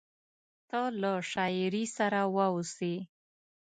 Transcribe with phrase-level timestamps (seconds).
[0.69, 2.95] ته له شاعري سره واوسې…